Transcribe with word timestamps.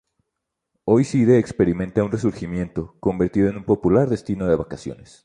Hoy 0.83 1.03
Side 1.03 1.37
experimenta 1.37 2.03
un 2.03 2.11
resurgimiento, 2.11 2.95
convertido 2.99 3.49
en 3.51 3.57
un 3.57 3.65
popular 3.65 4.09
destino 4.09 4.47
de 4.47 4.55
vacaciones. 4.55 5.19